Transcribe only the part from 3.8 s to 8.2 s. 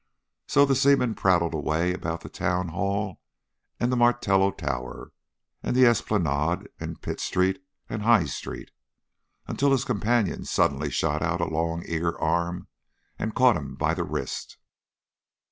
the Martello Tower, and the Esplanade, and Pitt Street and the